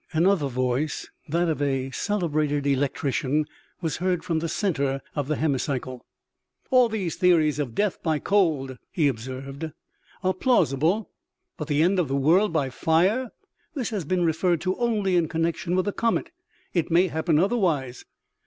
[0.13, 3.45] Another voice, that of a celebrated electrician,
[3.81, 6.07] was heard from the center of the hemicycle."
[6.71, 9.71] All these theories of death by cold," he observed, u
[10.23, 11.11] are plausible.
[11.55, 13.29] But the end of the world by fire?
[13.75, 16.31] This has been referred to only in connection with the comet.
[16.73, 18.03] It may happen otherwise.